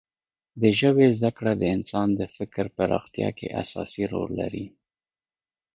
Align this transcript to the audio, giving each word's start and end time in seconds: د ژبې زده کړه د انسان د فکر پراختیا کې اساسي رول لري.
د 0.61 0.63
ژبې 0.79 1.07
زده 1.17 1.31
کړه 1.37 1.51
د 1.57 1.63
انسان 1.75 2.07
د 2.19 2.21
فکر 2.35 2.65
پراختیا 2.77 3.29
کې 3.37 3.47
اساسي 3.61 4.03
رول 4.13 4.29
لري. 4.41 4.65